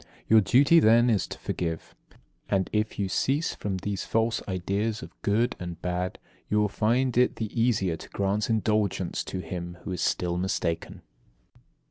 Your 0.27 0.41
duty 0.41 0.79
then 0.79 1.11
is 1.11 1.27
to 1.27 1.37
forgive. 1.37 1.93
And, 2.49 2.71
if 2.73 2.97
you 2.97 3.07
cease 3.07 3.53
from 3.53 3.77
these 3.77 4.03
false 4.03 4.41
ideas 4.47 5.03
of 5.03 5.11
good 5.21 5.55
and 5.59 5.79
bad, 5.79 6.17
you 6.49 6.59
will 6.59 6.69
find 6.69 7.15
it 7.19 7.35
the 7.35 7.53
easier 7.53 7.95
to 7.97 8.09
grant 8.09 8.49
indulgence 8.49 9.23
to 9.25 9.41
him 9.41 9.77
who 9.83 9.91
is 9.91 10.01
still 10.01 10.37
mistaken. 10.37 11.03